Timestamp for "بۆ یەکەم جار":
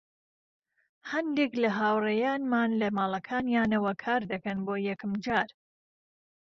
4.65-5.49